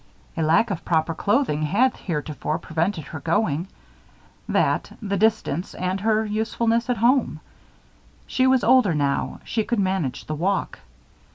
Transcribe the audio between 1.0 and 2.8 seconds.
clothing had heretofore